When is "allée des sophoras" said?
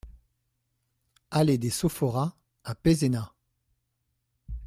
1.29-2.35